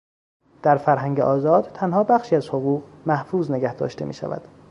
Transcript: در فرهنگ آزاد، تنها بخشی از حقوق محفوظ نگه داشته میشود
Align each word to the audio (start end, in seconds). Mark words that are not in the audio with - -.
در 0.63 0.77
فرهنگ 0.77 1.19
آزاد، 1.19 1.71
تنها 1.73 2.03
بخشی 2.03 2.35
از 2.35 2.49
حقوق 2.49 2.83
محفوظ 3.05 3.51
نگه 3.51 3.73
داشته 3.75 4.05
میشود 4.05 4.41